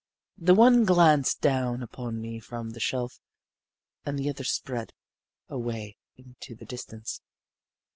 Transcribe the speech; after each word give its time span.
The 0.39 0.55
one 0.55 0.83
glanced 0.83 1.41
down 1.41 1.83
upon 1.83 2.19
me 2.19 2.39
from 2.39 2.71
the 2.71 2.79
shelf, 2.79 3.19
and 4.03 4.17
the 4.17 4.31
other 4.31 4.43
spread 4.43 4.93
away 5.47 5.95
into 6.17 6.55
the 6.55 6.65
distance. 6.65 7.21